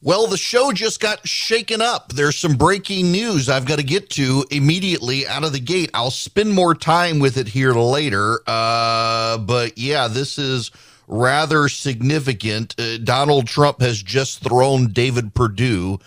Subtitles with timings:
[0.00, 2.12] Well, the show just got shaken up.
[2.12, 5.90] There's some breaking news I've got to get to immediately out of the gate.
[5.92, 8.38] I'll spend more time with it here later.
[8.46, 10.70] Uh, but yeah, this is
[11.08, 12.76] rather significant.
[12.78, 15.98] Uh, Donald Trump has just thrown David Perdue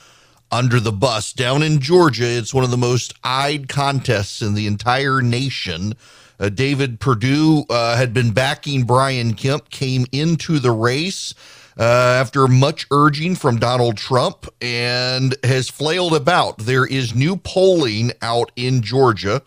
[0.53, 2.25] under the bus down in Georgia.
[2.25, 5.95] It's one of the most eyed contests in the entire nation.
[6.39, 11.33] Uh, David Perdue uh, had been backing Brian Kemp, came into the race
[11.81, 16.59] uh, after much urging from Donald Trump and has flailed about.
[16.59, 19.41] There is new polling out in Georgia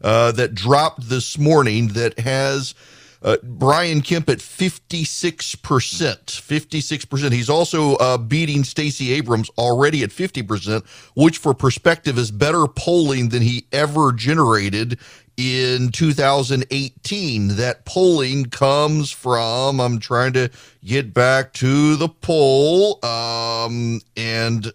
[0.00, 2.74] uh, that dropped this morning that has.
[3.22, 5.56] Uh, Brian Kemp at 56%.
[5.56, 7.32] 56%.
[7.32, 13.30] He's also uh, beating Stacey Abrams already at 50%, which for perspective is better polling
[13.30, 14.98] than he ever generated
[15.36, 17.56] in 2018.
[17.56, 20.50] That polling comes from, I'm trying to
[20.84, 24.72] get back to the poll, um, and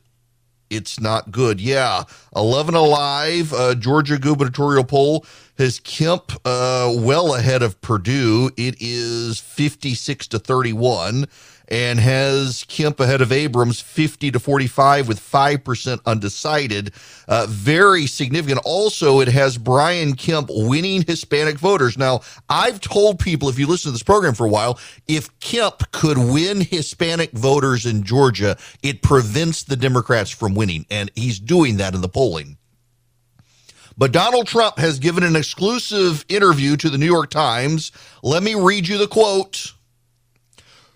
[0.69, 1.59] it's not good.
[1.59, 2.03] Yeah,
[2.35, 5.25] 11 Alive, uh, Georgia gubernatorial poll
[5.57, 8.51] has Kemp uh, well ahead of Perdue.
[8.55, 11.27] It is 56 to 31
[11.69, 16.91] and has Kemp ahead of Abrams 50 to 45 with 5% undecided.
[17.27, 18.59] Uh, very significant.
[18.65, 21.97] Also, it has Brian Kemp winning Hispanic voters.
[21.97, 25.91] Now, I've told people, if you listen to this program for a while, if Kemp
[25.91, 30.85] could win Hispanic voters in Georgia, it prevents the Democrats from winning.
[30.89, 32.57] And he's doing that in the polling.
[33.95, 37.91] But Donald Trump has given an exclusive interview to the New York Times.
[38.23, 39.73] Let me read you the quote.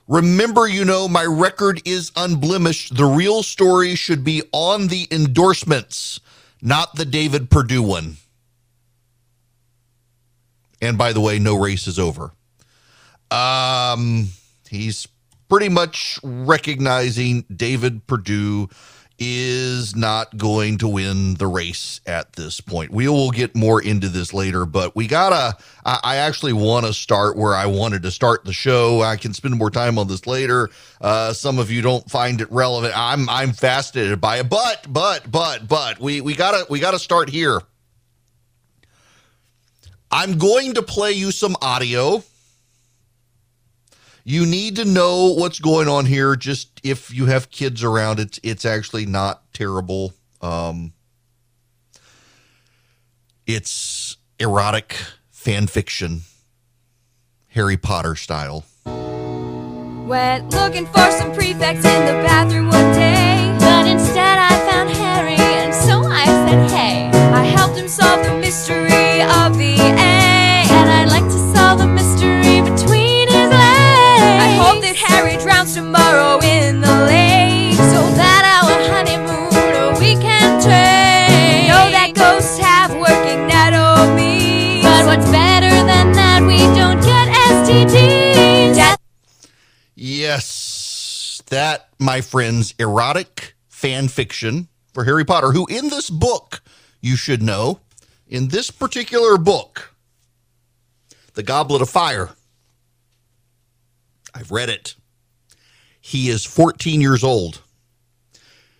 [0.08, 2.96] Remember, you know, my record is unblemished.
[2.96, 6.20] The real story should be on the endorsements,
[6.62, 8.18] not the David Perdue one.
[10.82, 12.34] And by the way, no race is over.
[13.32, 14.28] Um,
[14.70, 15.08] he's
[15.48, 18.68] pretty much recognizing David Perdue
[19.20, 22.92] is not going to win the race at this point.
[22.92, 25.58] We will get more into this later, but we gotta.
[25.86, 29.02] I, I actually want to start where I wanted to start the show.
[29.02, 30.70] I can spend more time on this later.
[31.00, 32.94] Uh, some of you don't find it relevant.
[32.96, 37.30] I'm I'm fascinated by it, but but but but we we gotta we gotta start
[37.30, 37.62] here.
[40.12, 42.24] I'm going to play you some audio
[44.24, 46.36] you need to know what's going on here.
[46.36, 50.14] Just if you have kids around, it's it's actually not terrible.
[50.42, 50.94] Um,
[53.46, 54.98] it's erotic
[55.32, 56.22] fan fiction,
[57.50, 58.64] Harry Potter style.
[58.86, 65.36] Went looking for some prefects in the bathroom one day, but instead I found Harry,
[65.36, 68.83] and so I said, Hey, I helped him solve the mystery
[90.34, 96.64] Yes, that, my friends, erotic fan fiction for Harry Potter, who in this book,
[97.02, 97.82] you should know,
[98.28, 99.94] in this particular book,
[101.36, 102.32] The Goblet of Fire,
[104.34, 104.96] I've read it.
[106.02, 107.62] He is 14 years old.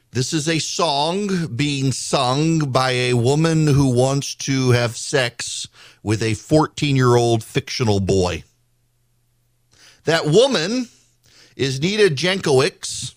[0.10, 5.68] This is a song being sung by a woman who wants to have sex
[6.02, 8.44] with a 14 year old fictional boy.
[10.06, 10.88] That woman
[11.56, 13.16] is Nina Jankowicz,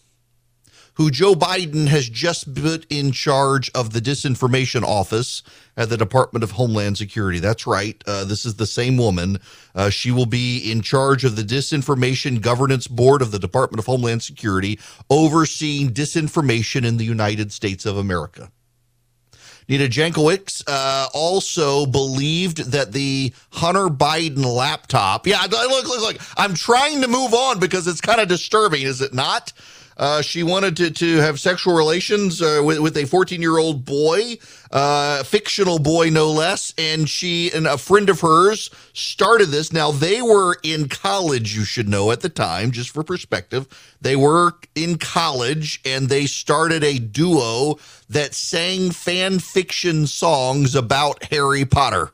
[0.94, 5.43] who Joe Biden has just put in charge of the disinformation office
[5.77, 7.38] at the Department of Homeland Security.
[7.38, 8.03] That's right.
[8.06, 9.38] Uh, this is the same woman.
[9.75, 13.87] Uh, she will be in charge of the Disinformation Governance Board of the Department of
[13.87, 14.79] Homeland Security,
[15.11, 18.50] overseeing disinformation in the United States of America.
[19.69, 25.27] Nina Jankowicz uh, also believed that the Hunter Biden laptop.
[25.27, 26.17] Yeah, look, look, look.
[26.37, 29.53] I'm trying to move on because it's kind of disturbing, is it not?
[29.96, 33.84] Uh, she wanted to, to have sexual relations uh, with, with a 14 year old
[33.84, 34.37] boy,
[34.70, 36.75] uh, fictional boy, no less.
[36.76, 39.72] And she and a friend of hers started this.
[39.72, 43.66] Now, they were in college, you should know at the time, just for perspective.
[44.00, 47.78] They were in college and they started a duo
[48.10, 52.12] that sang fan fiction songs about Harry Potter.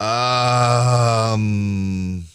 [0.00, 2.27] Um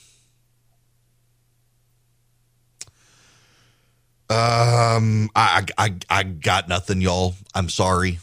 [4.34, 7.36] Um, I, I, I got nothing, y'all.
[7.54, 8.18] I'm sorry.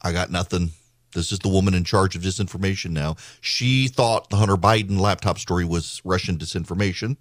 [0.00, 0.70] I got nothing.
[1.14, 3.16] This is the woman in charge of disinformation now.
[3.40, 7.16] She thought the Hunter Biden laptop story was Russian disinformation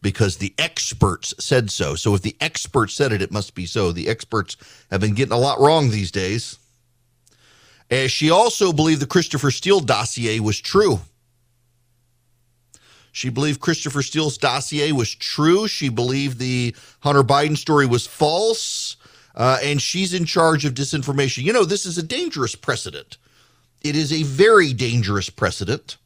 [0.00, 1.94] because the experts said so.
[1.94, 3.92] So if the experts said it, it must be so.
[3.92, 4.56] The experts
[4.90, 6.58] have been getting a lot wrong these days.
[7.90, 11.00] As she also believed the Christopher Steele dossier was true.
[13.12, 15.68] She believed Christopher Steele's dossier was true.
[15.68, 18.96] She believed the Hunter Biden story was false.
[19.34, 21.44] Uh, and she's in charge of disinformation.
[21.44, 23.18] You know, this is a dangerous precedent.
[23.82, 25.96] It is a very dangerous precedent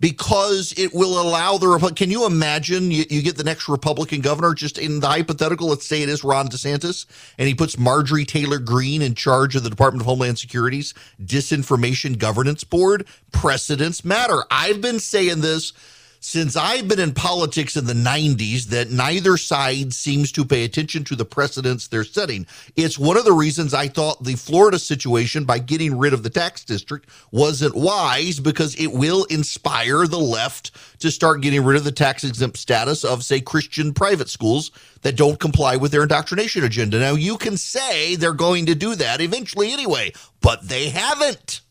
[0.00, 4.54] because it will allow the can you imagine you, you, get the next republican governor
[4.54, 7.06] just in the hypothetical let's say it is ron desantis
[7.38, 12.18] and he puts marjorie taylor greene in charge of the department of homeland security's disinformation
[12.18, 13.06] governance board?
[13.32, 14.42] Precedents matter.
[14.50, 15.72] I've been saying this
[16.20, 21.02] since I've been in politics in the 90s that neither side seems to pay attention
[21.04, 22.46] to the precedents they're setting.
[22.76, 26.28] It's one of the reasons I thought the Florida situation by getting rid of the
[26.28, 31.84] tax district wasn't wise because it will inspire the left to start getting rid of
[31.84, 34.70] the tax exempt status of, say, Christian private schools
[35.00, 37.00] that don't comply with their indoctrination agenda.
[37.00, 40.12] Now, you can say they're going to do that eventually anyway,
[40.42, 41.62] but they haven't.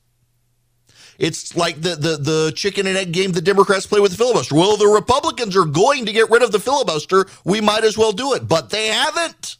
[1.20, 4.56] It's like the, the, the chicken and egg game the Democrats play with the filibuster.
[4.56, 7.26] Well, the Republicans are going to get rid of the filibuster.
[7.44, 9.58] We might as well do it, but they haven't.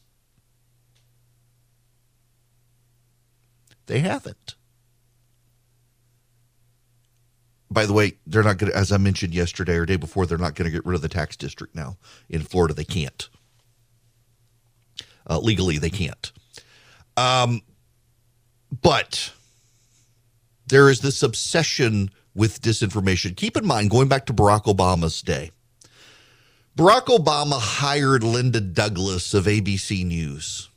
[3.88, 4.56] They haven't.
[7.70, 10.38] By the way, they're not going to, as I mentioned yesterday or day before, they're
[10.38, 11.98] not going to get rid of the tax district now.
[12.30, 13.30] In Florida, they can't.
[15.30, 16.32] Uh, legally, they can't.
[17.18, 17.62] Um,
[18.82, 19.34] but
[20.70, 23.36] there is this obsession with disinformation.
[23.36, 25.52] Keep in mind, going back to Barack Obama's day,
[26.78, 30.69] Barack Obama hired Linda Douglass of ABC News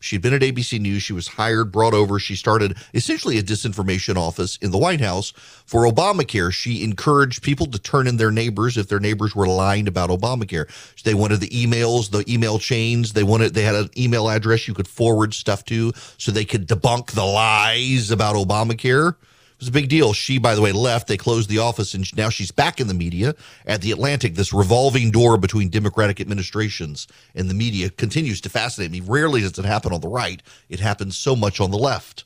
[0.00, 1.02] She'd been at ABC News.
[1.02, 2.18] She was hired, brought over.
[2.18, 5.32] She started essentially a disinformation office in the White House
[5.66, 6.52] for Obamacare.
[6.52, 10.66] She encouraged people to turn in their neighbors if their neighbors were lying about Obamacare.
[11.04, 13.12] They wanted the emails, the email chains.
[13.12, 16.66] They wanted, they had an email address you could forward stuff to so they could
[16.66, 19.16] debunk the lies about Obamacare
[19.60, 20.12] was a big deal.
[20.12, 21.06] She, by the way, left.
[21.06, 23.34] They closed the office, and now she's back in the media
[23.66, 24.34] at the Atlantic.
[24.34, 29.00] This revolving door between Democratic administrations and the media continues to fascinate me.
[29.00, 30.42] Rarely does it happen on the right.
[30.68, 32.24] It happens so much on the left.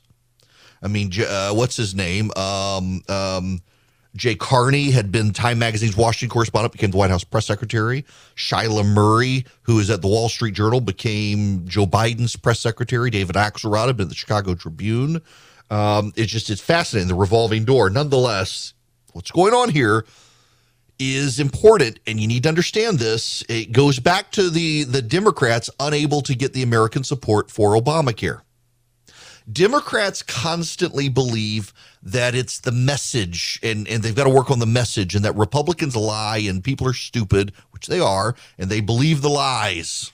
[0.81, 2.31] I mean, uh, what's his name?
[2.35, 3.61] Um, um,
[4.15, 8.05] Jay Carney had been Time Magazine's Washington correspondent, became the White House press secretary.
[8.35, 13.09] Shailagh Murray, who is at the Wall Street Journal, became Joe Biden's press secretary.
[13.09, 15.21] David Axelrod had been at the Chicago Tribune.
[15.69, 17.89] Um, it's just it's fascinating the revolving door.
[17.89, 18.73] Nonetheless,
[19.13, 20.05] what's going on here
[20.99, 23.43] is important, and you need to understand this.
[23.49, 28.41] It goes back to the the Democrats unable to get the American support for Obamacare.
[29.51, 34.65] Democrats constantly believe that it's the message and, and they've got to work on the
[34.65, 39.21] message and that Republicans lie and people are stupid, which they are, and they believe
[39.21, 40.11] the lies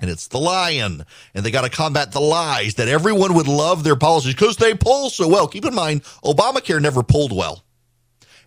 [0.00, 1.04] and it's the lion.
[1.34, 4.74] And they got to combat the lies that everyone would love their policies because they
[4.74, 5.46] poll so well.
[5.46, 7.62] Keep in mind, Obamacare never polled well.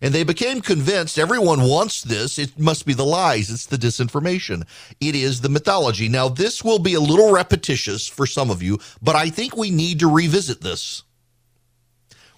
[0.01, 2.37] And they became convinced everyone wants this.
[2.37, 3.49] It must be the lies.
[3.49, 4.67] It's the disinformation.
[4.99, 6.09] It is the mythology.
[6.09, 9.71] Now, this will be a little repetitious for some of you, but I think we
[9.71, 11.03] need to revisit this.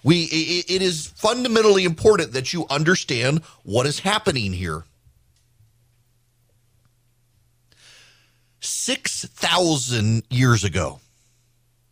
[0.04, 0.24] We,
[0.68, 4.84] it is fundamentally important that you understand what is happening here.
[8.66, 11.00] 6,000 years ago.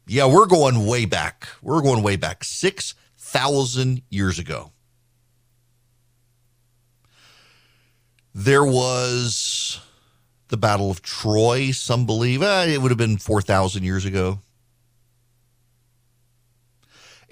[0.06, 1.48] Yeah, we're going way back.
[1.62, 2.44] We're going way back.
[2.44, 4.72] 6,000 years ago.
[8.34, 9.80] There was
[10.48, 11.70] the Battle of Troy.
[11.70, 14.40] Some believe eh, it would have been 4,000 years ago.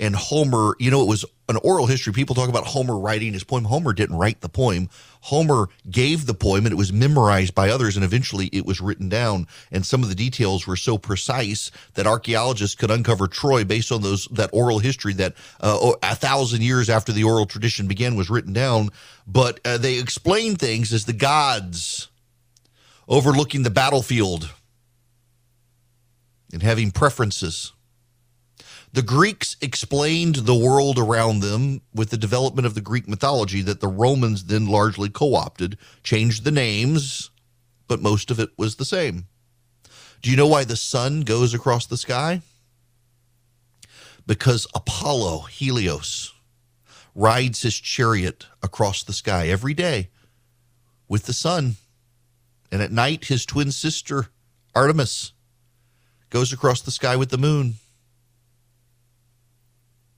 [0.02, 2.12] And Homer, you know, it was an oral history.
[2.12, 3.62] People talk about Homer writing his poem.
[3.62, 4.90] Homer didn't write the poem.
[5.20, 9.08] Homer gave the poem and it was memorized by others and eventually it was written
[9.08, 9.46] down.
[9.70, 14.02] And some of the details were so precise that archaeologists could uncover Troy based on
[14.02, 18.28] those, that oral history that uh, a thousand years after the oral tradition began was
[18.28, 18.88] written down.
[19.24, 22.08] But uh, they explain things as the gods
[23.06, 24.50] overlooking the battlefield
[26.52, 27.72] and having preferences.
[28.94, 33.80] The Greeks explained the world around them with the development of the Greek mythology that
[33.80, 37.30] the Romans then largely co opted, changed the names,
[37.88, 39.26] but most of it was the same.
[40.20, 42.42] Do you know why the sun goes across the sky?
[44.26, 46.34] Because Apollo, Helios,
[47.14, 50.10] rides his chariot across the sky every day
[51.08, 51.76] with the sun.
[52.70, 54.28] And at night, his twin sister,
[54.74, 55.32] Artemis,
[56.30, 57.74] goes across the sky with the moon.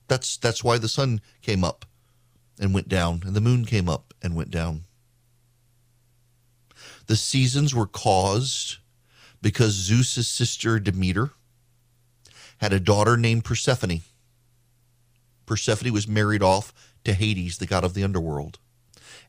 [0.07, 1.85] That's that's why the sun came up
[2.59, 4.85] and went down, and the moon came up and went down.
[7.07, 8.77] The seasons were caused
[9.41, 11.31] because Zeus's sister Demeter
[12.57, 14.01] had a daughter named Persephone.
[15.45, 18.57] Persephone was married off to Hades, the god of the underworld.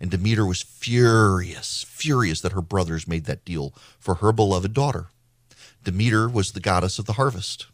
[0.00, 5.08] And Demeter was furious, furious that her brothers made that deal for her beloved daughter.
[5.84, 7.66] Demeter was the goddess of the harvest.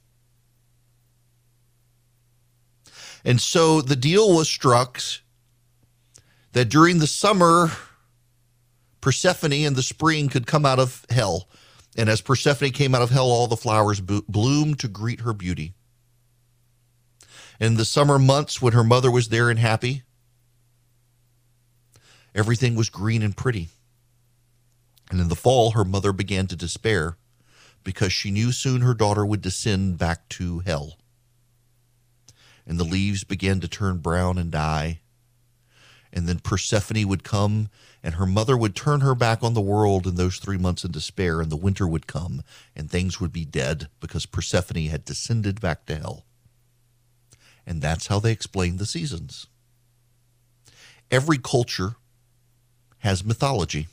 [3.24, 5.00] And so the deal was struck
[6.52, 7.70] that during the summer,
[9.00, 11.48] Persephone in the spring could come out of hell.
[11.96, 15.74] And as Persephone came out of hell, all the flowers bloomed to greet her beauty.
[17.60, 20.02] In the summer months, when her mother was there and happy,
[22.34, 23.68] everything was green and pretty.
[25.10, 27.16] And in the fall, her mother began to despair
[27.84, 30.96] because she knew soon her daughter would descend back to hell
[32.66, 35.00] and the leaves began to turn brown and die.
[36.12, 37.70] And then Persephone would come,
[38.02, 40.92] and her mother would turn her back on the world in those three months in
[40.92, 42.42] despair, and the winter would come,
[42.76, 46.26] and things would be dead because Persephone had descended back to hell.
[47.66, 49.46] And that's how they explain the seasons.
[51.10, 51.96] Every culture
[52.98, 53.88] has mythology.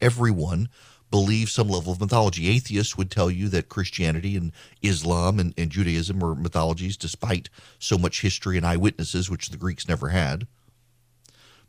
[0.00, 0.68] Everyone
[1.14, 2.48] believe some level of mythology.
[2.48, 4.50] Atheists would tell you that Christianity and
[4.82, 9.86] Islam and, and Judaism are mythologies despite so much history and eyewitnesses, which the Greeks
[9.88, 10.48] never had.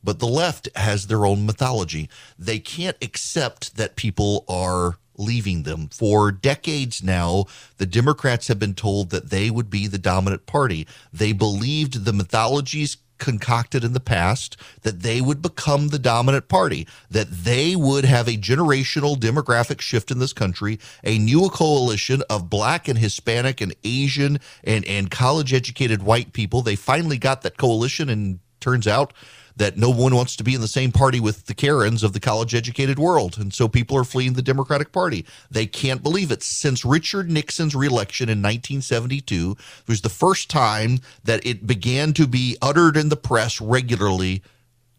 [0.03, 2.09] But the left has their own mythology.
[2.39, 5.89] They can't accept that people are leaving them.
[5.89, 7.45] For decades now,
[7.77, 10.87] the Democrats have been told that they would be the dominant party.
[11.13, 16.88] They believed the mythologies concocted in the past that they would become the dominant party,
[17.10, 22.50] that they would have a generational demographic shift in this country, a new coalition of
[22.50, 26.62] black and Hispanic and Asian and, and college educated white people.
[26.62, 29.13] They finally got that coalition, and turns out
[29.57, 32.19] that no one wants to be in the same party with the Karens of the
[32.19, 33.38] college educated world.
[33.38, 35.25] And so people are fleeing the Democratic Party.
[35.50, 36.43] They can't believe it.
[36.43, 42.27] Since Richard Nixon's reelection in 1972, it was the first time that it began to
[42.27, 44.43] be uttered in the press regularly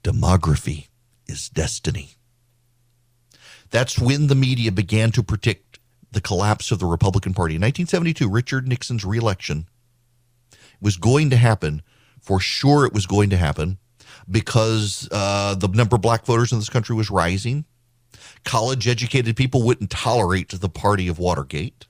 [0.02, 0.86] demography
[1.26, 2.12] is destiny.
[3.70, 5.80] That's when the media began to predict
[6.12, 7.56] the collapse of the Republican Party.
[7.56, 9.66] In 1972, Richard Nixon's reelection
[10.80, 11.82] was going to happen.
[12.20, 13.78] For sure, it was going to happen
[14.30, 17.64] because uh, the number of black voters in this country was rising.
[18.44, 21.86] College educated people wouldn't tolerate the party of Watergate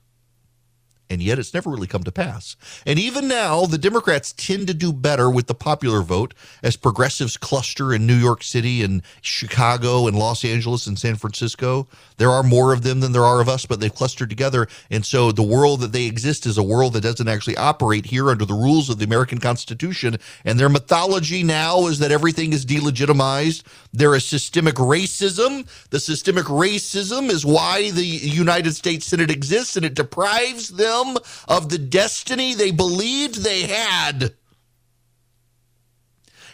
[1.09, 2.55] and yet it's never really come to pass.
[2.85, 7.37] And even now, the Democrats tend to do better with the popular vote as progressives
[7.37, 11.87] cluster in New York City and Chicago and Los Angeles and San Francisco.
[12.17, 14.67] There are more of them than there are of us, but they've clustered together.
[14.89, 18.29] And so the world that they exist is a world that doesn't actually operate here
[18.29, 20.17] under the rules of the American Constitution.
[20.43, 23.63] And their mythology now is that everything is delegitimized.
[23.93, 25.67] There is systemic racism.
[25.89, 31.17] The systemic racism is why the United States Senate exists, and it deprives them them
[31.47, 34.33] of the destiny they believed they had.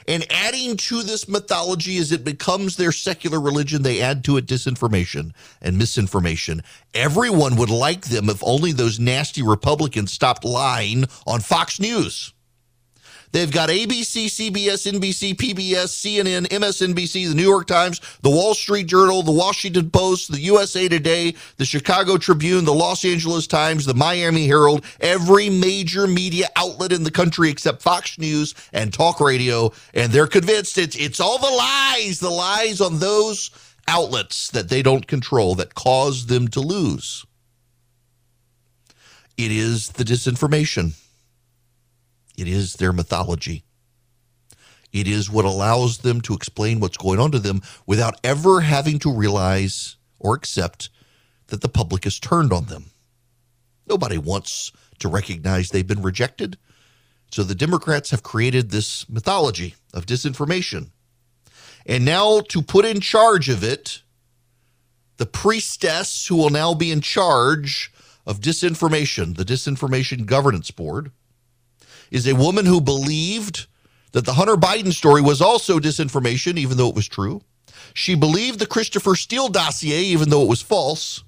[0.07, 4.45] And adding to this mythology as it becomes their secular religion, they add to it
[4.45, 5.31] disinformation
[5.62, 6.62] and misinformation.
[6.93, 12.33] Everyone would like them if only those nasty Republicans stopped lying on Fox News.
[13.34, 18.86] They've got ABC, CBS, NBC, PBS, CNN, MSNBC, the New York Times, the Wall Street
[18.86, 23.96] Journal, the Washington Post, the USA Today, the Chicago Tribune, the Los Angeles Times, the
[23.96, 29.72] Miami Herald, every major media outlet in the country except Fox News and talk radio.
[29.96, 33.50] And they're convinced it's, it's all the lies, the lies on those
[33.88, 37.25] outlets that they don't control that cause them to lose.
[39.38, 40.94] It is the disinformation.
[42.38, 43.63] It is their mythology.
[44.92, 49.00] It is what allows them to explain what's going on to them without ever having
[49.00, 50.90] to realize or accept
[51.48, 52.86] that the public has turned on them.
[53.88, 56.58] Nobody wants to recognize they've been rejected.
[57.32, 60.90] So the Democrats have created this mythology of disinformation.
[61.86, 64.04] And now to put in charge of it,
[65.18, 67.92] the priestess who will now be in charge
[68.25, 71.12] of disinformation, the Disinformation Governance Board,
[72.13, 73.65] is a woman who believed
[74.12, 77.41] that the Hunter Biden story was also disinformation, even though it was true.
[77.96, 81.24] She believed the Christopher Steele dossier, even though it was false.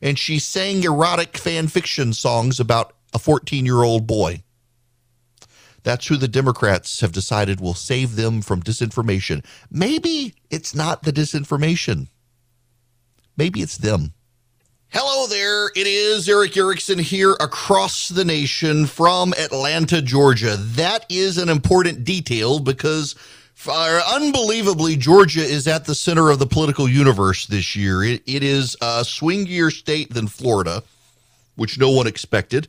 [0.00, 4.44] And she sang erotic fan fiction songs about a 14 year old boy.
[5.82, 9.44] That's who the Democrats have decided will save them from disinformation.
[9.70, 12.06] Maybe it's not the disinformation,
[13.36, 14.12] maybe it's them.
[14.90, 15.66] Hello there.
[15.76, 20.56] It is Erick Erickson here across the nation from Atlanta, Georgia.
[20.56, 23.14] That is an important detail because
[23.68, 28.02] uh, unbelievably, Georgia is at the center of the political universe this year.
[28.02, 30.82] it, it is a swingier state than Florida,
[31.56, 32.66] which no one expected.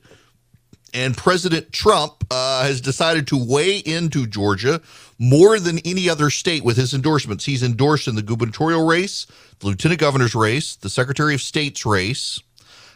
[0.93, 4.81] And President Trump uh, has decided to weigh into Georgia
[5.17, 7.45] more than any other state with his endorsements.
[7.45, 9.27] He's endorsed in the gubernatorial race,
[9.59, 12.39] the lieutenant governor's race, the secretary of state's race,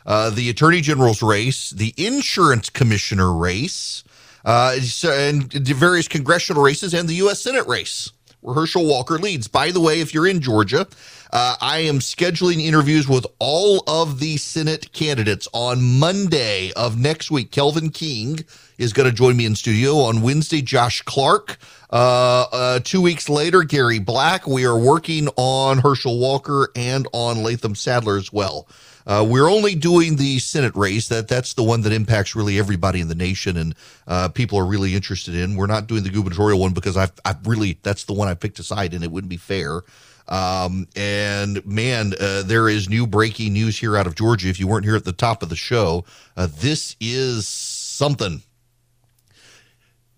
[0.06, 4.04] uh, the attorney general's race, the insurance commissioner race,
[4.46, 7.42] uh, and various congressional races, and the U.S.
[7.42, 8.12] Senate race
[8.44, 9.48] where Herschel Walker leads.
[9.48, 10.86] By the way, if you're in Georgia,
[11.32, 17.32] uh, I am scheduling interviews with all of the Senate candidates on Monday of next
[17.32, 17.52] week.
[17.52, 18.46] Kelvin King
[18.78, 20.62] is going to join me in studio on Wednesday.
[20.62, 21.58] Josh Clark.
[21.90, 24.46] Uh, uh, two weeks later, Gary Black.
[24.46, 28.68] We are working on Herschel Walker and on Latham Saddler as well.
[29.06, 31.08] Uh, we're only doing the Senate race.
[31.08, 33.76] That that's the one that impacts really everybody in the nation, and
[34.08, 35.56] uh, people are really interested in.
[35.56, 38.60] We're not doing the gubernatorial one because I've, I've really that's the one I picked
[38.60, 39.82] aside, and it wouldn't be fair.
[40.28, 44.48] Um, and man, uh, there is new breaking news here out of Georgia.
[44.48, 46.06] If you weren't here at the top of the show,
[46.38, 48.42] uh, this is something.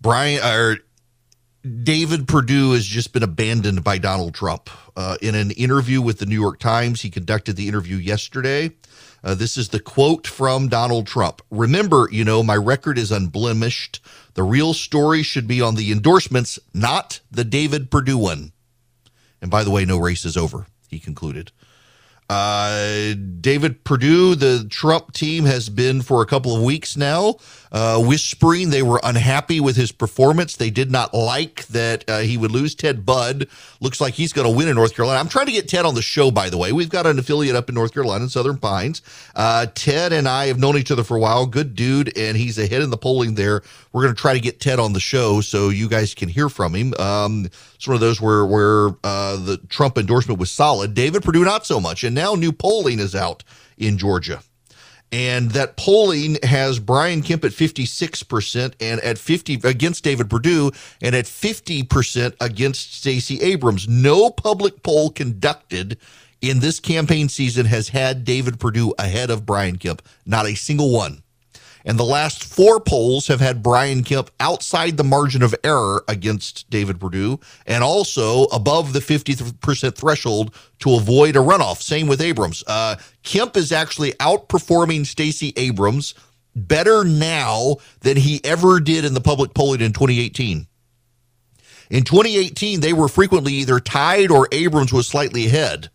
[0.00, 0.76] Brian or
[1.66, 4.70] David Perdue has just been abandoned by Donald Trump.
[4.94, 8.70] Uh, in an interview with the New York Times, he conducted the interview yesterday.
[9.24, 11.42] Uh, this is the quote from Donald Trump.
[11.50, 14.00] Remember, you know, my record is unblemished.
[14.34, 18.52] The real story should be on the endorsements, not the David Perdue one.
[19.42, 21.50] And by the way, no race is over, he concluded.
[22.28, 27.36] Uh, David Perdue, the Trump team has been for a couple of weeks now
[27.72, 30.56] uh, whispering they were unhappy with his performance.
[30.56, 32.74] They did not like that uh, he would lose.
[32.74, 33.48] Ted Budd
[33.80, 35.20] looks like he's going to win in North Carolina.
[35.20, 36.72] I'm trying to get Ted on the show, by the way.
[36.72, 39.02] We've got an affiliate up in North Carolina in Southern Pines.
[39.34, 41.44] Uh, Ted and I have known each other for a while.
[41.44, 43.62] Good dude, and he's ahead in the polling there.
[43.92, 46.48] We're going to try to get Ted on the show so you guys can hear
[46.48, 46.94] from him.
[46.98, 50.94] Um, it's one of those where where uh, the Trump endorsement was solid.
[50.94, 53.44] David Perdue not so much, and now new polling is out
[53.78, 54.40] in Georgia.
[55.12, 61.14] And that polling has Brian Kemp at 56% and at 50 against David Perdue and
[61.14, 63.86] at 50% against Stacey Abrams.
[63.86, 65.98] No public poll conducted
[66.40, 70.02] in this campaign season has had David Perdue ahead of Brian Kemp.
[70.24, 71.22] Not a single one.
[71.86, 76.68] And the last four polls have had Brian Kemp outside the margin of error against
[76.68, 81.80] David Perdue and also above the 50% threshold to avoid a runoff.
[81.80, 82.64] Same with Abrams.
[82.66, 86.14] Uh, Kemp is actually outperforming Stacey Abrams
[86.56, 90.66] better now than he ever did in the public polling in 2018.
[91.88, 95.90] In 2018, they were frequently either tied or Abrams was slightly ahead.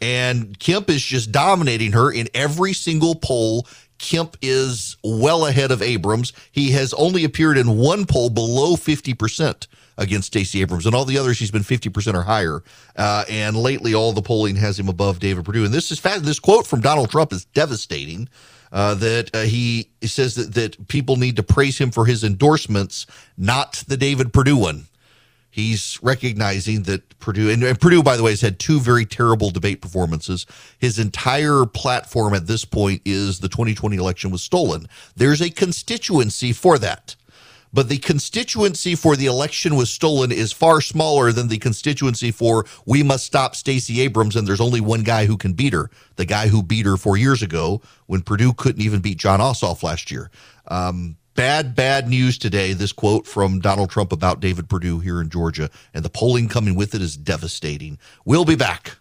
[0.00, 3.66] And Kemp is just dominating her in every single poll
[3.98, 6.32] Kemp is well ahead of Abrams.
[6.52, 9.66] He has only appeared in one poll below 50%
[9.98, 12.62] against Stacey Abrams, and all the others he's been 50% or higher.
[12.96, 15.64] Uh, and lately, all the polling has him above David Perdue.
[15.64, 18.28] And this is this quote from Donald Trump is devastating.
[18.72, 23.06] Uh, that uh, he says that, that people need to praise him for his endorsements,
[23.38, 24.86] not the David Perdue one
[25.56, 29.50] he's recognizing that Perdue, and, and, Perdue, by the way, has had two very terrible
[29.50, 30.44] debate performances.
[30.78, 34.86] His entire platform at this point is the 2020 election was stolen.
[35.16, 37.16] There's a constituency for that.
[37.72, 42.66] But the constituency for the election was stolen is far smaller than the constituency for
[42.84, 45.90] we must stop Stacey Abrams and there's only one guy who can beat her.
[46.16, 49.82] The guy who beat her four years ago when Perdue couldn't even beat Jon Ossoff
[49.82, 50.30] last year.
[50.68, 52.72] Um, Bad, bad news today.
[52.72, 56.74] This quote from Donald Trump about David Perdue here in Georgia, and the polling coming
[56.74, 57.98] with it is devastating.
[58.24, 58.96] We'll be back.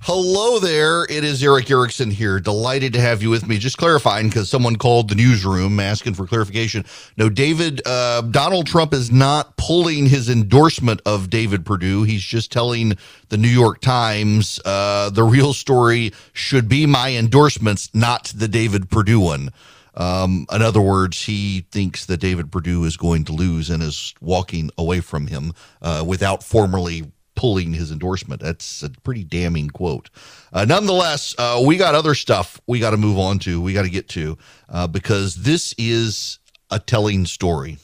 [0.00, 1.04] Hello there.
[1.04, 2.40] It is Erick Erickson here.
[2.40, 3.58] Delighted to have you with me.
[3.58, 6.86] Just clarifying because someone called the newsroom asking for clarification.
[7.18, 12.04] No, David, uh, Donald Trump is not pulling his endorsement of David Perdue.
[12.04, 12.94] He's just telling
[13.28, 18.88] the New York Times uh, the real story should be my endorsements, not the David
[18.88, 19.50] Perdue one.
[19.96, 24.14] Um, in other words, he thinks that David Perdue is going to lose and is
[24.20, 25.52] walking away from him
[25.82, 28.40] uh, without formally pulling his endorsement.
[28.40, 30.10] That's a pretty damning quote.
[30.52, 33.82] Uh, nonetheless, uh, we got other stuff we got to move on to, we got
[33.82, 36.38] to get to, uh, because this is
[36.70, 37.78] a telling story.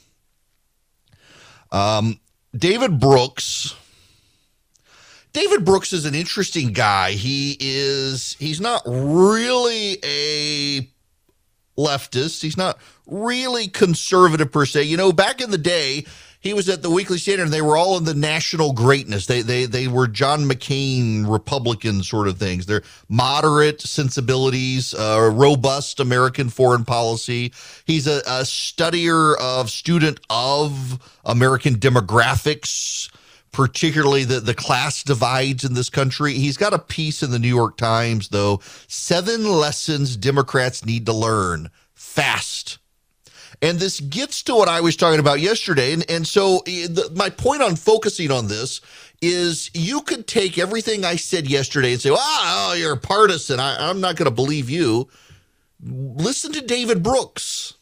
[1.73, 2.21] Um,
[2.57, 3.75] David Brooks.
[5.33, 7.13] David Brooks is an interesting guy.
[7.13, 10.89] He is, he's not really a
[11.87, 12.43] leftist.
[12.43, 14.85] He's not really conservative per se.
[14.85, 16.05] You know, back in the day,
[16.41, 19.27] he was at the Weekly Standard, and they were all in the national greatness.
[19.27, 22.65] They they they were John McCain Republican sort of things.
[22.65, 27.53] They're moderate sensibilities, uh, robust American foreign policy.
[27.85, 33.11] He's a, a studier of student of American demographics
[33.53, 36.35] particularly the, the class divides in this country.
[36.35, 41.13] He's got a piece in the New York Times, though seven lessons Democrats need to
[41.13, 42.79] learn fast
[43.63, 45.93] and this gets to what I was talking about yesterday.
[45.93, 48.81] And, and so eh, the, my point on focusing on this
[49.21, 53.61] is you could take everything I said yesterday and say, oh, you're a partisan.
[53.61, 55.09] I, I'm not going to believe you.
[55.83, 57.75] Listen to David Brooks.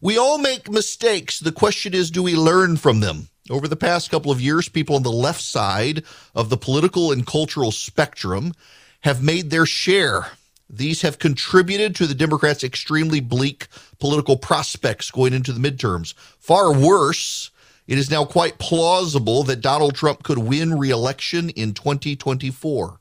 [0.00, 1.40] We all make mistakes.
[1.40, 3.28] The question is, do we learn from them?
[3.50, 7.26] Over the past couple of years, people on the left side of the political and
[7.26, 8.52] cultural spectrum
[9.00, 10.32] have made their share
[10.70, 16.14] these have contributed to the Democrats' extremely bleak political prospects going into the midterms.
[16.38, 17.50] Far worse,
[17.86, 23.00] it is now quite plausible that Donald Trump could win re-election in 2024.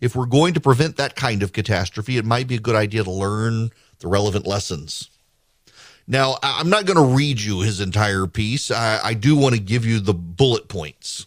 [0.00, 3.02] If we're going to prevent that kind of catastrophe, it might be a good idea
[3.02, 5.09] to learn the relevant lessons.
[6.06, 8.70] Now, I'm not going to read you his entire piece.
[8.70, 11.26] I, I do want to give you the bullet points.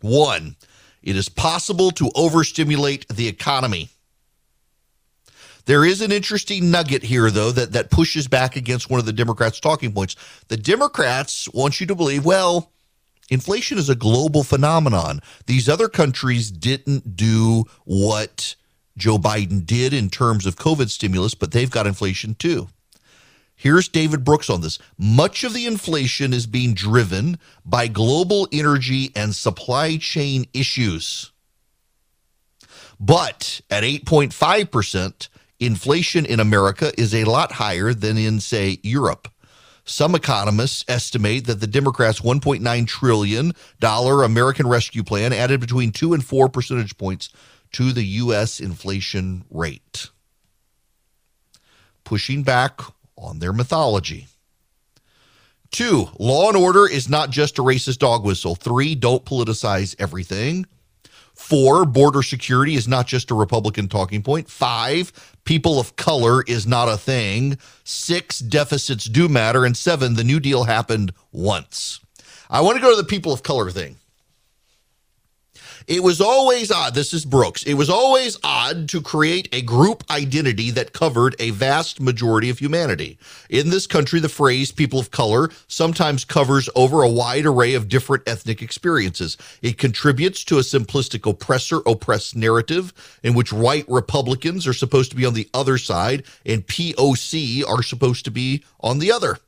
[0.00, 0.56] One,
[1.02, 3.90] it is possible to overstimulate the economy.
[5.66, 9.12] There is an interesting nugget here, though, that, that pushes back against one of the
[9.12, 10.16] Democrats' talking points.
[10.48, 12.72] The Democrats want you to believe, well,
[13.28, 15.20] inflation is a global phenomenon.
[15.46, 18.54] These other countries didn't do what
[18.96, 22.68] Joe Biden did in terms of COVID stimulus, but they've got inflation too.
[23.58, 24.78] Here's David Brooks on this.
[24.96, 31.32] Much of the inflation is being driven by global energy and supply chain issues.
[33.00, 39.26] But at 8.5%, inflation in America is a lot higher than in, say, Europe.
[39.84, 46.24] Some economists estimate that the Democrats' $1.9 trillion American Rescue Plan added between 2 and
[46.24, 47.30] 4 percentage points
[47.72, 48.60] to the U.S.
[48.60, 50.10] inflation rate.
[52.04, 52.80] Pushing back
[53.20, 54.28] on their mythology.
[55.70, 58.54] Two, law and order is not just a racist dog whistle.
[58.54, 60.66] Three, don't politicize everything.
[61.34, 64.50] Four, border security is not just a Republican talking point.
[64.50, 65.12] Five,
[65.44, 67.58] people of color is not a thing.
[67.84, 69.64] Six, deficits do matter.
[69.64, 72.00] And seven, the New Deal happened once.
[72.50, 73.96] I want to go to the people of color thing.
[75.88, 76.94] It was always odd.
[76.94, 77.62] This is Brooks.
[77.62, 82.58] It was always odd to create a group identity that covered a vast majority of
[82.58, 83.18] humanity.
[83.48, 87.88] In this country, the phrase people of color sometimes covers over a wide array of
[87.88, 89.38] different ethnic experiences.
[89.62, 95.16] It contributes to a simplistic oppressor oppressed narrative in which white Republicans are supposed to
[95.16, 99.38] be on the other side and POC are supposed to be on the other.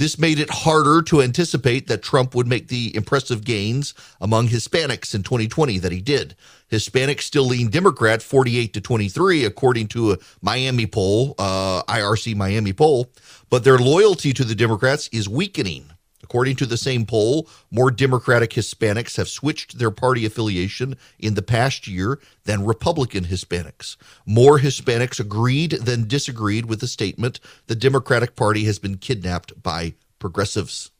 [0.00, 5.14] This made it harder to anticipate that Trump would make the impressive gains among Hispanics
[5.14, 6.34] in 2020 that he did.
[6.72, 12.72] Hispanics still lean Democrat 48 to 23, according to a Miami poll, uh, IRC Miami
[12.72, 13.12] poll,
[13.50, 15.90] but their loyalty to the Democrats is weakening.
[16.22, 21.42] According to the same poll, more Democratic Hispanics have switched their party affiliation in the
[21.42, 23.96] past year than Republican Hispanics.
[24.26, 29.94] More Hispanics agreed than disagreed with the statement the Democratic Party has been kidnapped by
[30.18, 30.90] progressives.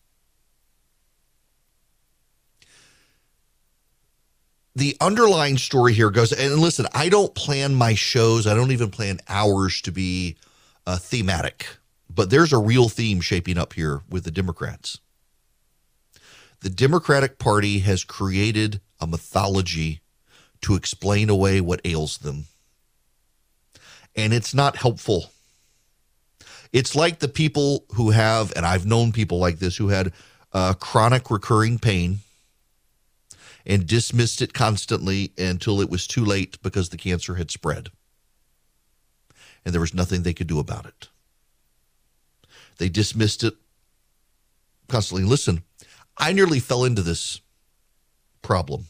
[4.74, 8.90] the underlying story here goes and listen i don't plan my shows i don't even
[8.90, 10.36] plan hours to be
[10.86, 11.66] uh, thematic
[12.08, 15.00] but there's a real theme shaping up here with the democrats
[16.60, 20.00] the Democratic Party has created a mythology
[20.62, 22.44] to explain away what ails them.
[24.16, 25.30] And it's not helpful.
[26.72, 30.12] It's like the people who have, and I've known people like this who had
[30.52, 32.20] uh, chronic recurring pain.
[33.66, 37.88] and dismissed it constantly until it was too late because the cancer had spread.
[39.64, 41.08] And there was nothing they could do about it.
[42.78, 43.54] They dismissed it
[44.88, 45.24] constantly.
[45.24, 45.62] Listen,
[46.20, 47.40] I nearly fell into this
[48.42, 48.84] problem.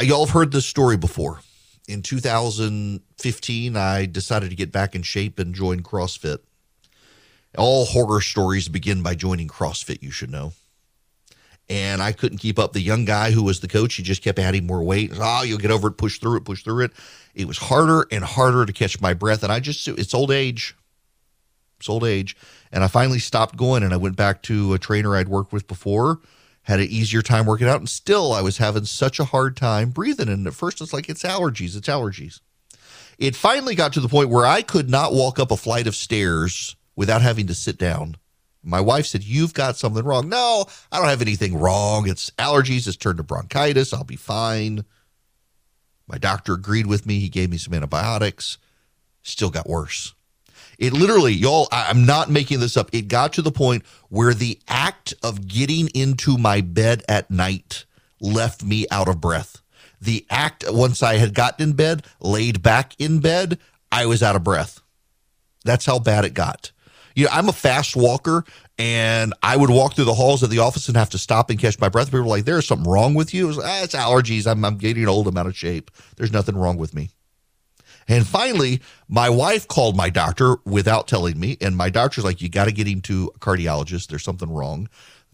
[0.00, 1.40] Uh, y'all have heard this story before.
[1.86, 6.38] In 2015, I decided to get back in shape and join CrossFit.
[7.58, 10.54] All horror stories begin by joining CrossFit, you should know.
[11.68, 12.72] And I couldn't keep up.
[12.72, 15.12] The young guy who was the coach, he just kept adding more weight.
[15.14, 16.92] Oh, you'll get over it, push through it, push through it.
[17.34, 19.42] It was harder and harder to catch my breath.
[19.42, 20.74] And I just, it's old age.
[21.78, 22.36] It's old age.
[22.72, 25.68] And I finally stopped going and I went back to a trainer I'd worked with
[25.68, 26.20] before,
[26.62, 27.80] had an easier time working out.
[27.80, 30.28] And still, I was having such a hard time breathing.
[30.28, 32.40] And at first, it's like, it's allergies, it's allergies.
[33.18, 35.94] It finally got to the point where I could not walk up a flight of
[35.94, 38.16] stairs without having to sit down.
[38.62, 40.28] My wife said, You've got something wrong.
[40.28, 42.08] No, I don't have anything wrong.
[42.08, 42.86] It's allergies.
[42.86, 43.92] It's turned to bronchitis.
[43.92, 44.84] I'll be fine.
[46.06, 47.18] My doctor agreed with me.
[47.18, 48.58] He gave me some antibiotics.
[49.22, 50.14] Still got worse.
[50.82, 52.90] It literally, y'all, I'm not making this up.
[52.92, 57.84] It got to the point where the act of getting into my bed at night
[58.20, 59.62] left me out of breath.
[60.00, 63.60] The act, once I had gotten in bed, laid back in bed,
[63.92, 64.80] I was out of breath.
[65.64, 66.72] That's how bad it got.
[67.14, 68.44] You know, I'm a fast walker
[68.76, 71.60] and I would walk through the halls of the office and have to stop and
[71.60, 72.08] catch my breath.
[72.08, 73.44] People were like, there's something wrong with you.
[73.44, 74.50] It was, ah, it's allergies.
[74.50, 75.28] I'm, I'm getting old.
[75.28, 75.92] I'm out of shape.
[76.16, 77.10] There's nothing wrong with me.
[78.08, 81.56] And finally, my wife called my doctor without telling me.
[81.60, 84.08] And my doctor's like, you got to get him to a cardiologist.
[84.08, 84.88] There's something wrong.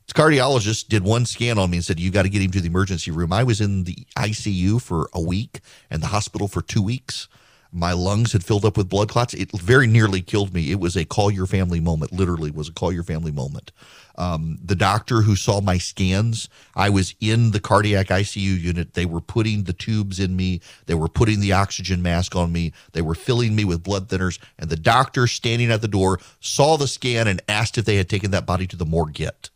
[0.07, 2.61] The cardiologist did one scan on me and said, you got to get him to
[2.61, 3.33] the emergency room.
[3.33, 7.29] I was in the ICU for a week and the hospital for two weeks.
[7.71, 9.35] My lungs had filled up with blood clots.
[9.35, 10.71] It very nearly killed me.
[10.71, 13.73] It was a call your family moment, literally was a call your family moment.
[14.17, 18.95] Um, the doctor who saw my scans, I was in the cardiac ICU unit.
[18.95, 20.61] They were putting the tubes in me.
[20.87, 22.73] They were putting the oxygen mask on me.
[22.93, 24.39] They were filling me with blood thinners.
[24.59, 28.09] And the doctor standing at the door saw the scan and asked if they had
[28.09, 29.51] taken that body to the morgue yet.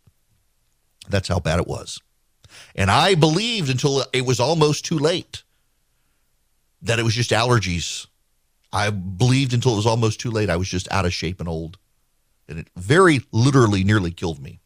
[1.09, 1.99] That's how bad it was.
[2.75, 5.42] And I believed until it was almost too late
[6.83, 8.07] that it was just allergies.
[8.71, 10.49] I believed until it was almost too late.
[10.49, 11.77] I was just out of shape and old.
[12.47, 14.59] And it very literally nearly killed me.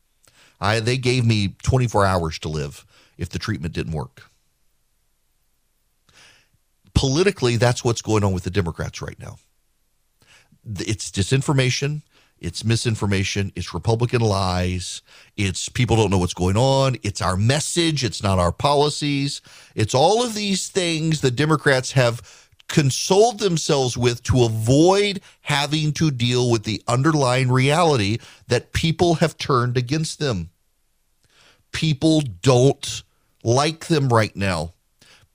[0.60, 2.86] I, they gave me 24 hours to live
[3.18, 4.24] if the treatment didn't work.
[6.96, 9.38] Politically, that's what's going on with the Democrats right now.
[10.80, 12.02] It's disinformation,
[12.40, 15.02] it's misinformation, it's Republican lies,
[15.36, 19.42] it's people don't know what's going on, it's our message, it's not our policies.
[19.76, 26.12] It's all of these things the Democrats have consoled themselves with to avoid having to
[26.12, 30.50] deal with the underlying reality that people have turned against them.
[31.72, 33.04] People don't
[33.44, 34.74] like them right now.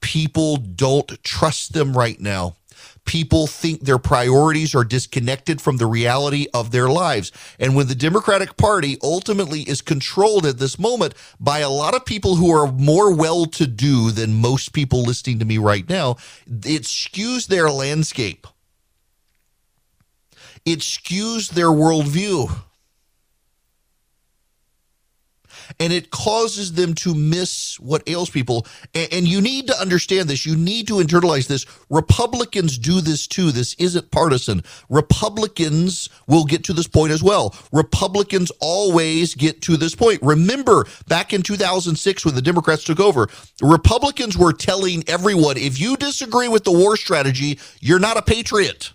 [0.00, 2.56] People don't trust them right now
[3.04, 7.32] people think their priorities are disconnected from the reality of their lives.
[7.58, 12.04] And when the Democratic Party ultimately is controlled at this moment by a lot of
[12.04, 16.16] people who are more well to do than most people listening to me right now,
[16.46, 18.46] it skews their landscape.
[20.64, 22.62] It skews their worldview
[25.80, 28.66] and it causes them to miss what ails people.
[28.94, 30.44] And, and, you need to understand this.
[30.44, 31.64] You need to internalize this.
[31.88, 33.50] Republicans do this too.
[33.50, 34.62] This isn't partisan.
[34.88, 37.54] Republicans will get to this point as well.
[37.72, 40.20] Republicans always get to this point.
[40.22, 43.28] Remember back in 2006 when the Democrats took over,
[43.62, 48.92] Republicans were telling everyone if you disagree with the war strategy, you're not a patriot.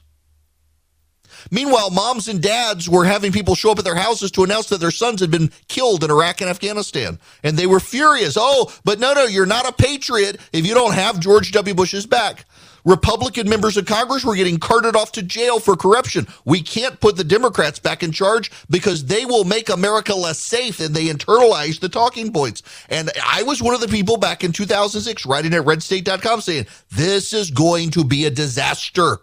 [1.51, 4.79] Meanwhile, moms and dads were having people show up at their houses to announce that
[4.79, 7.19] their sons had been killed in Iraq and Afghanistan.
[7.43, 8.37] And they were furious.
[8.39, 11.75] Oh, but no, no, you're not a patriot if you don't have George W.
[11.75, 12.45] Bush's back.
[12.87, 16.25] Republican members of Congress were getting carted off to jail for corruption.
[16.45, 20.79] We can't put the Democrats back in charge because they will make America less safe
[20.79, 22.63] and they internalize the talking points.
[22.87, 27.33] And I was one of the people back in 2006 writing at redstate.com saying, this
[27.33, 29.19] is going to be a disaster.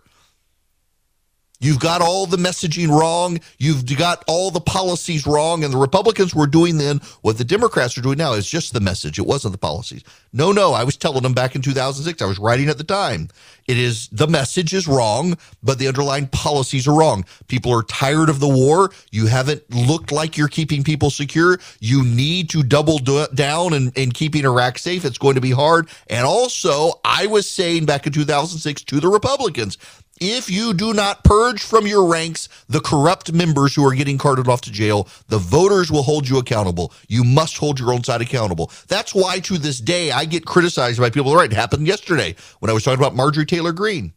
[1.61, 3.39] You've got all the messaging wrong.
[3.59, 5.65] You've got all the policies wrong.
[5.65, 8.81] And the Republicans were doing then what the Democrats are doing now is just the
[8.81, 9.19] message.
[9.19, 10.03] It wasn't the policies.
[10.33, 10.73] No, no.
[10.73, 12.21] I was telling them back in 2006.
[12.21, 13.29] I was writing at the time.
[13.67, 17.25] It is the message is wrong, but the underlying policies are wrong.
[17.49, 18.91] People are tired of the war.
[19.11, 21.59] You haven't looked like you're keeping people secure.
[21.81, 25.05] You need to double down and, and keeping Iraq safe.
[25.05, 25.89] It's going to be hard.
[26.09, 29.79] And also, I was saying back in 2006 to the Republicans,
[30.21, 34.47] If you do not purge from your ranks the corrupt members who are getting carted
[34.47, 36.93] off to jail, the voters will hold you accountable.
[37.09, 38.71] You must hold your own side accountable.
[38.87, 41.35] That's why to this day I get criticized by people.
[41.35, 44.13] Right, it happened yesterday when I was talking about Marjorie Taylor Greene.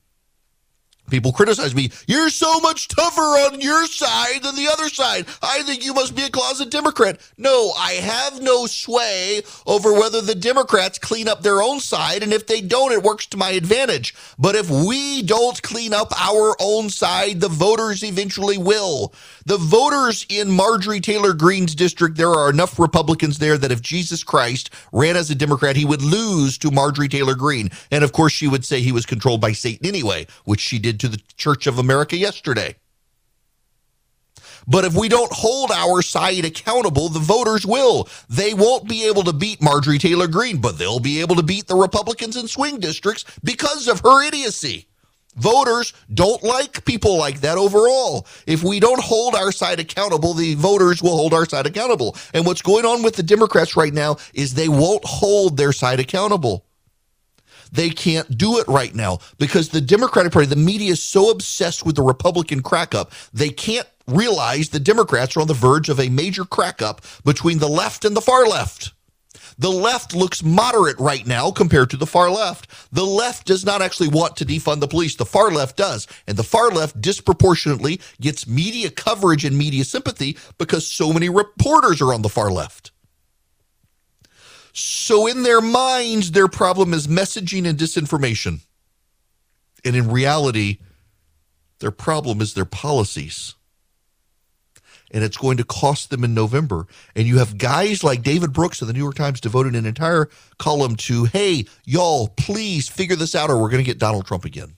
[1.10, 1.90] People criticize me.
[2.06, 5.26] You're so much tougher on your side than the other side.
[5.42, 7.20] I think you must be a closet Democrat.
[7.38, 12.24] No, I have no sway over whether the Democrats clean up their own side.
[12.24, 14.14] And if they don't, it works to my advantage.
[14.38, 19.14] But if we don't clean up our own side, the voters eventually will.
[19.46, 24.26] The voters in Marjorie Taylor Greene's district, there are enough Republicans there that if Jesus
[24.26, 27.72] Christ ran as a Democrat, he would lose to Marjorie Taylor Greene.
[27.92, 30.97] And of course, she would say he was controlled by Satan anyway, which she did
[30.98, 32.76] to the Church of America yesterday.
[34.68, 38.10] But if we don't hold our side accountable, the voters will.
[38.30, 41.68] They won't be able to beat Marjorie Taylor Greene, but they'll be able to beat
[41.68, 44.88] the Republicans in swing districts because of her idiocy.
[45.38, 48.26] Voters don't like people like that overall.
[48.46, 52.18] If we don't hold our side accountable, the voters will hold our side accountable.
[52.34, 56.00] And what's going on with the Democrats right now is they won't hold their side
[56.00, 56.66] accountable.
[57.72, 61.86] They can't do it right now because the Democratic Party, the media is so obsessed
[61.86, 66.00] with the Republican crack up, they can't realize the Democrats are on the verge of
[66.00, 68.94] a major crack up between the left and the far left.
[69.60, 72.70] The left looks moderate right now compared to the far left.
[72.94, 75.16] The left does not actually want to defund the police.
[75.16, 76.08] The far left does.
[76.28, 82.02] And the far left disproportionately gets media coverage and media sympathy because so many reporters
[82.02, 82.92] are on the far left.
[84.80, 88.60] So, in their minds, their problem is messaging and disinformation.
[89.84, 90.78] And in reality,
[91.80, 93.56] their problem is their policies.
[95.10, 96.86] And it's going to cost them in November.
[97.16, 100.30] And you have guys like David Brooks of the New York Times devoting an entire
[100.60, 104.46] column to, hey, y'all, please figure this out or we're going to get Donald Trump
[104.46, 104.76] again.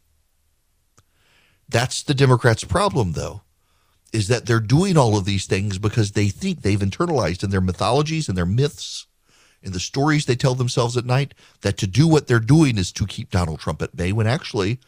[1.67, 3.41] That's the Democrats' problem, though,
[4.13, 7.59] is that they're doing all of these things because they think they've internalized in their
[7.59, 9.07] mythologies and their myths
[9.61, 12.91] in the stories they tell themselves at night that to do what they're doing is
[12.93, 14.79] to keep Donald Trump at bay, when actually,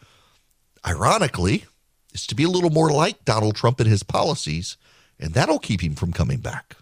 [0.86, 1.64] ironically,
[2.12, 4.76] is to be a little more like Donald Trump and his policies,
[5.18, 6.76] and that'll keep him from coming back.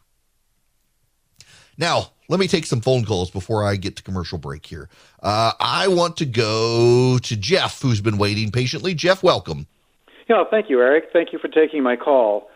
[1.77, 4.89] Now, let me take some phone calls before I get to commercial break here.
[5.23, 8.95] Uh, I want to go to Jeff, who's been waiting patiently.
[8.95, 9.67] Jeff, welcome.
[10.29, 11.07] Yeah, thank you, Erick.
[11.13, 12.49] Thank you for taking my call.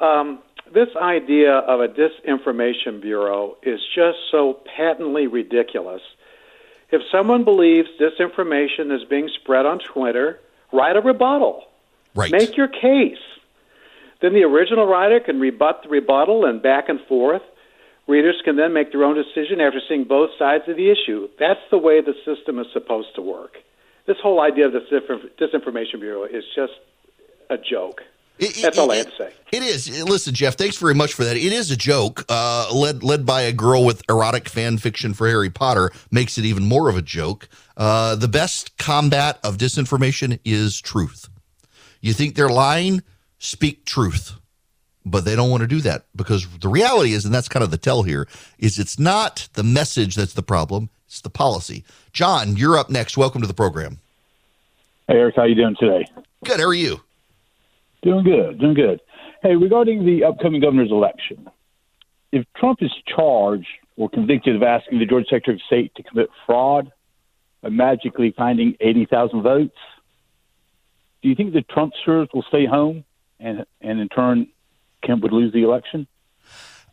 [0.00, 0.40] Um,
[0.72, 6.02] this idea of a disinformation bureau is just so patently ridiculous.
[6.90, 10.40] If someone believes disinformation is being spread on Twitter,
[10.72, 11.64] write a rebuttal.
[12.14, 12.30] Right.
[12.30, 13.18] Make your case.
[14.22, 17.42] Then the original writer can rebut the rebuttal and back and forth.
[18.06, 21.28] Readers can then make their own decision after seeing both sides of the issue.
[21.38, 23.56] That's the way the system is supposed to work.
[24.06, 24.80] This whole idea of the
[25.40, 26.72] disinformation bureau is just
[27.50, 28.02] a joke.
[28.38, 29.32] It, That's it, all I it, have to say.
[29.52, 30.04] It is.
[30.04, 31.36] Listen, Jeff, thanks very much for that.
[31.36, 35.28] It is a joke, uh, led led by a girl with erotic fan fiction for
[35.28, 37.48] Harry Potter, makes it even more of a joke.
[37.76, 41.28] Uh, the best combat of disinformation is truth.
[42.00, 43.02] You think they're lying?
[43.38, 44.34] Speak truth.
[45.04, 47.70] But they don't want to do that because the reality is, and that's kind of
[47.70, 48.26] the tell here,
[48.58, 51.84] is it's not the message that's the problem; it's the policy.
[52.12, 53.16] John, you're up next.
[53.16, 54.00] Welcome to the program.
[55.06, 56.04] Hey, Erick, how you doing today?
[56.44, 56.58] Good.
[56.58, 57.00] How are you?
[58.06, 59.00] Doing good, doing good.
[59.42, 61.50] Hey, regarding the upcoming governor's election,
[62.30, 63.66] if Trump is charged
[63.96, 66.92] or convicted of asking the Georgia Secretary of State to commit fraud
[67.62, 69.74] by magically finding 80,000 votes,
[71.20, 73.02] do you think the Trumpsters will stay home
[73.40, 74.46] and, and in turn
[75.02, 76.06] Kemp would lose the election?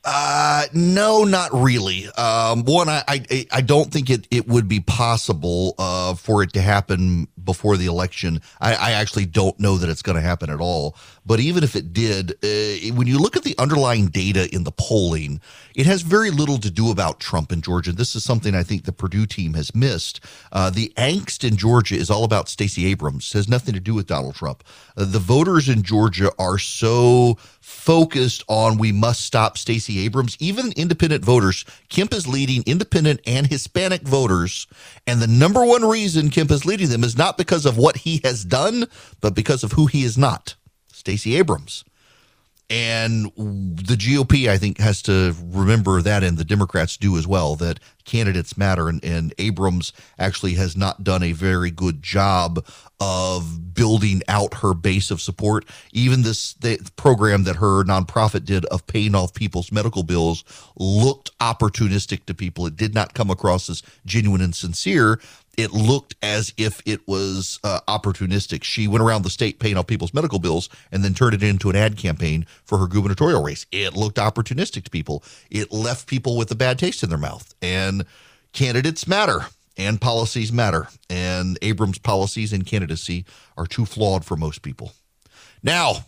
[0.03, 2.07] Uh, no, not really.
[2.17, 6.53] Um, one, I, I, I don't think it, it would be possible, uh, for it
[6.53, 8.41] to happen before the election.
[8.61, 10.95] I, I actually don't know that it's going to happen at all.
[11.25, 14.71] But even if it did, uh, when you look at the underlying data in the
[14.71, 15.39] polling,
[15.73, 17.93] it has very little to do about Trump in Georgia.
[17.93, 20.19] This is something I think the Perdue team has missed.
[20.51, 23.29] Uh, the angst in Georgia is all about Stacey Abrams.
[23.29, 24.63] It has nothing to do with Donald Trump.
[24.97, 30.35] Uh, the voters in Georgia are so focused on we must stop Stacey Abrams.
[30.39, 34.67] Even independent voters, Kemp is leading independent and Hispanic voters.
[35.07, 38.21] And the number one reason Kemp is leading them is not because of what he
[38.23, 38.85] has done,
[39.21, 40.55] but because of who he is not.
[40.91, 41.83] Stacey Abrams.
[42.69, 47.55] And the GOP, I think, has to remember that, and the Democrats do as well,
[47.57, 48.89] that candidates matter.
[48.89, 52.65] And, and Abrams actually has not done a very good job
[52.99, 55.65] of building out her base of support.
[55.91, 56.55] Even this
[56.95, 60.43] program that her nonprofit did of paying off people's medical bills
[60.77, 62.65] looked opportunistic to people.
[62.65, 65.19] It did not come across as genuine and sincere.
[65.57, 68.63] It looked as if it was uh, opportunistic.
[68.63, 71.69] She went around the state paying off people's medical bills and then turned it into
[71.69, 73.65] an ad campaign for her gubernatorial race.
[73.71, 75.23] It looked opportunistic to people.
[75.49, 77.53] It left people with a bad taste in their mouth.
[77.61, 78.05] And
[78.51, 79.45] candidates matter
[79.77, 80.87] and policies matter.
[81.09, 83.25] And Abrams' policies and candidacy
[83.57, 84.93] are too flawed for most people.
[85.61, 86.05] Now,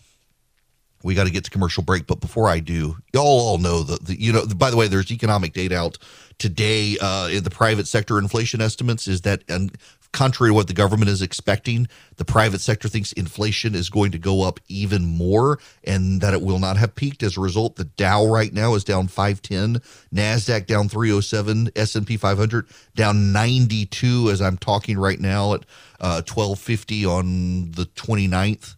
[1.05, 4.19] we got to get to commercial break, but before I do, y'all all know that
[4.19, 4.43] you know.
[4.47, 5.99] By the way, there's economic data out
[6.39, 9.77] today uh, in the private sector inflation estimates is that, and
[10.13, 14.17] contrary to what the government is expecting, the private sector thinks inflation is going to
[14.17, 17.21] go up even more, and that it will not have peaked.
[17.21, 22.67] As a result, the Dow right now is down 510, Nasdaq down 307, S&P 500
[22.95, 25.65] down 92 as I'm talking right now at
[25.99, 28.75] uh, 1250 on the 29th.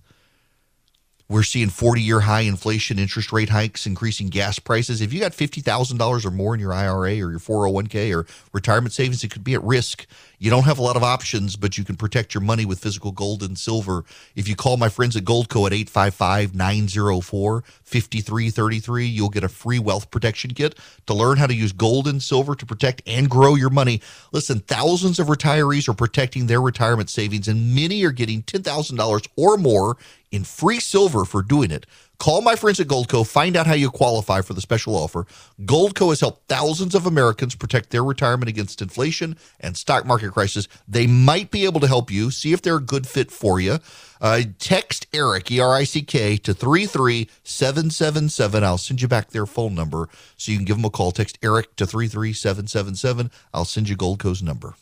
[1.30, 5.02] We're seeing 40 year high inflation, interest rate hikes, increasing gas prices.
[5.02, 9.24] If you got $50,000 or more in your IRA or your 401k or retirement savings,
[9.26, 10.06] it could be at risk.
[10.40, 13.12] You don't have a lot of options, but you can protect your money with physical
[13.12, 14.06] gold and silver.
[14.36, 19.80] If you call my friends at Goldco at 855 904 5333, you'll get a free
[19.80, 20.78] wealth protection kit
[21.08, 24.00] to learn how to use gold and silver to protect and grow your money.
[24.32, 29.58] Listen, thousands of retirees are protecting their retirement savings, and many are getting $10,000 or
[29.58, 29.98] more
[30.32, 31.86] in free silver for doing it.
[32.20, 35.28] Call my friends at Goldco, find out how you qualify for the special offer.
[35.62, 40.68] Goldco has helped thousands of Americans protect their retirement against inflation and stock market crisis.
[40.88, 42.32] They might be able to help you.
[42.32, 43.78] See if they're a good fit for you.
[44.20, 48.64] Uh, text Erick, E R I C K, to 33777.
[48.64, 51.12] I'll send you back their phone number so you can give them a call.
[51.12, 53.30] Text Erick to 33777.
[53.54, 54.74] I'll send you Goldco's number.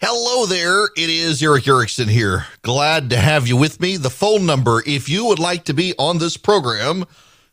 [0.00, 0.84] Hello there.
[0.96, 2.46] It is Erick Erickson here.
[2.62, 3.96] Glad to have you with me.
[3.96, 7.04] The phone number, if you would like to be on this program,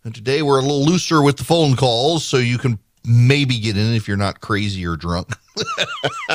[0.03, 3.77] and today we're a little looser with the phone calls, so you can maybe get
[3.77, 5.35] in if you're not crazy or drunk.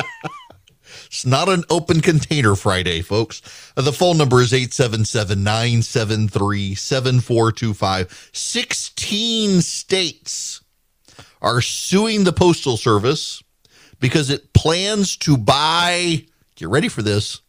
[1.05, 3.39] it's not an open container Friday, folks.
[3.75, 8.31] The phone number is 877 973 7425.
[8.33, 10.61] 16 states
[11.41, 13.41] are suing the Postal Service
[14.01, 16.25] because it plans to buy,
[16.55, 17.39] get ready for this,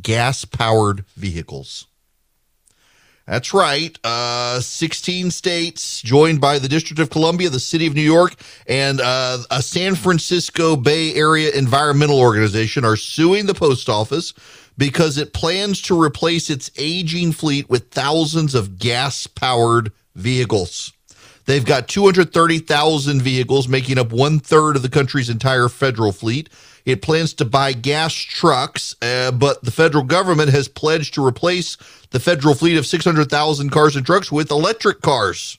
[0.00, 1.86] gas powered vehicles.
[3.26, 3.96] That's right.
[4.02, 8.34] Uh, 16 states joined by the District of Columbia, the City of New York,
[8.66, 14.32] and uh, a San Francisco Bay Area environmental organization are suing the post office
[14.76, 20.92] because it plans to replace its aging fleet with thousands of gas powered vehicles.
[21.44, 26.48] They've got 230,000 vehicles, making up one third of the country's entire federal fleet.
[26.84, 31.76] It plans to buy gas trucks, uh, but the federal government has pledged to replace
[32.10, 35.58] the federal fleet of 600,000 cars and trucks with electric cars.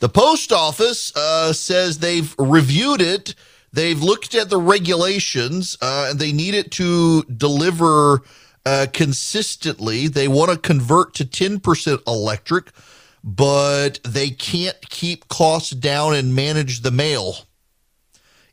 [0.00, 3.34] The post office uh, says they've reviewed it.
[3.72, 8.22] They've looked at the regulations uh, and they need it to deliver
[8.64, 10.08] uh, consistently.
[10.08, 12.70] They want to convert to 10% electric,
[13.22, 17.48] but they can't keep costs down and manage the mail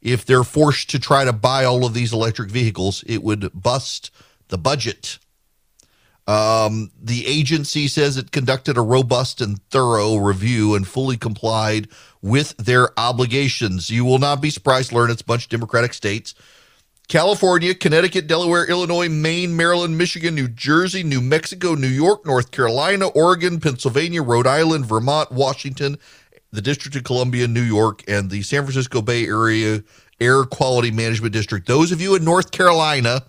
[0.05, 4.11] if they're forced to try to buy all of these electric vehicles, it would bust
[4.49, 5.18] the budget.
[6.28, 11.88] Um, the agency says it conducted a robust and thorough review and fully complied
[12.22, 13.89] with their obligations.
[13.89, 16.36] You will not be surprised to learn it's a bunch of Democratic states.
[17.08, 23.08] California, Connecticut, Delaware, Illinois, Maine, Maryland, Michigan, New Jersey, New Mexico, New York, North Carolina,
[23.10, 25.97] Oregon, Pennsylvania, Rhode Island, Vermont, Washington,
[26.51, 29.84] the District of Columbia, New York, and the San Francisco Bay Area
[30.20, 31.68] Air Quality Management District.
[31.68, 33.22] Those of you in North Carolina,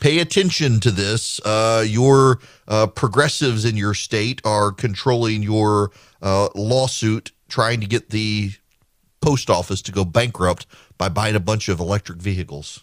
[0.00, 1.40] pay attention to this.
[1.44, 5.92] Uh, your uh, progressives in your state are controlling your
[6.22, 8.50] uh, lawsuit, trying to get the
[9.20, 10.66] post office to go bankrupt
[10.98, 12.82] by buying a bunch of electric vehicles.